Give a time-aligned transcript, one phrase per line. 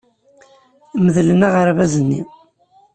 [1.03, 2.21] Medlen aɣerbaz-nni.